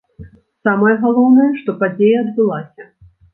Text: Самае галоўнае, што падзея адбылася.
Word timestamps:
Самае 0.67 0.93
галоўнае, 1.03 1.45
што 1.61 1.75
падзея 1.85 2.17
адбылася. 2.25 2.89